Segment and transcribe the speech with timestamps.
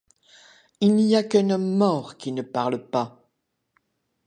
[0.79, 3.29] Il n’y a qu’un homme mort qui ne parle pas!